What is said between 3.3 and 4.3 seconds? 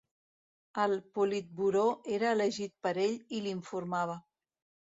i l'informava.